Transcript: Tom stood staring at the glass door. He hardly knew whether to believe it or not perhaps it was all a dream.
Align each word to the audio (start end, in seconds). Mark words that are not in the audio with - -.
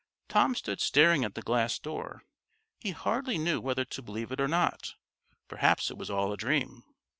Tom 0.29 0.55
stood 0.55 0.81
staring 0.81 1.23
at 1.23 1.35
the 1.35 1.43
glass 1.43 1.77
door. 1.77 2.23
He 2.79 2.89
hardly 2.89 3.37
knew 3.37 3.61
whether 3.61 3.85
to 3.85 4.01
believe 4.01 4.31
it 4.31 4.41
or 4.41 4.47
not 4.47 4.95
perhaps 5.47 5.91
it 5.91 5.95
was 5.99 6.09
all 6.09 6.33
a 6.33 6.37
dream. 6.37 6.83